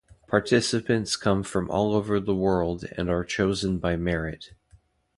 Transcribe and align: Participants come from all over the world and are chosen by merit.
Participants 0.25 1.15
come 1.15 1.43
from 1.43 1.69
all 1.69 1.93
over 1.93 2.19
the 2.19 2.33
world 2.33 2.85
and 2.97 3.07
are 3.07 3.23
chosen 3.23 3.77
by 3.77 3.97
merit. 3.97 4.55